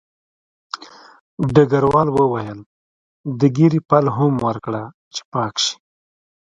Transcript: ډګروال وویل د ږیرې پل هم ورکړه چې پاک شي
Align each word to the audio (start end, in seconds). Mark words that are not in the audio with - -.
ډګروال 1.53 2.07
وویل 2.13 2.59
د 3.39 3.41
ږیرې 3.55 3.81
پل 3.89 4.05
هم 4.17 4.33
ورکړه 4.47 4.83
چې 5.13 5.21
پاک 5.33 5.53
شي 5.65 5.75